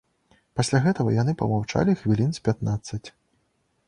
[0.59, 3.03] Пасля гэтага яны памаўчалі хвілін з пятнаццаць.